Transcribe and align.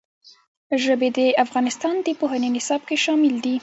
ژبې 0.83 1.09
د 1.17 1.19
افغانستان 1.45 1.95
د 2.05 2.07
پوهنې 2.19 2.49
نصاب 2.55 2.81
کې 2.87 2.97
شامل 3.05 3.33
دي. 3.45 3.55